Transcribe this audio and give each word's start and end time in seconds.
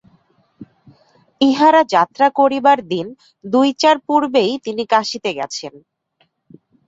ইঁহারা 1.41 1.81
যাত্রা 1.93 2.27
করিবার 2.39 2.79
দিন-দুইচার 2.91 3.97
পূর্বেই 4.07 4.51
তিনি 4.65 4.83
কাশীতে 4.93 5.31
গেছেন। 5.39 5.73